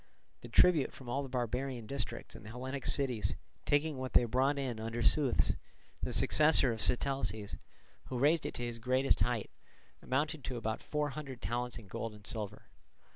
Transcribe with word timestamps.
The 0.39 0.49
tribute 0.49 0.91
from 0.91 1.09
all 1.09 1.21
the 1.21 1.29
barbarian 1.29 1.85
districts 1.85 2.33
and 2.35 2.43
the 2.43 2.49
Hellenic 2.49 2.87
cities, 2.87 3.35
taking 3.65 3.99
what 3.99 4.13
they 4.13 4.25
brought 4.25 4.57
in 4.57 4.79
under 4.79 5.03
Seuthes, 5.03 5.55
the 6.01 6.11
successor 6.11 6.73
of 6.73 6.81
Sitalces, 6.81 7.55
who 8.05 8.17
raised 8.17 8.47
it 8.47 8.55
to 8.55 8.63
its 8.65 8.79
greatest 8.79 9.19
height, 9.19 9.51
amounted 10.01 10.43
to 10.45 10.57
about 10.57 10.81
four 10.81 11.09
hundred 11.09 11.39
talents 11.39 11.77
in 11.77 11.87
gold 11.87 12.15
and 12.15 12.25
silver. 12.25 12.63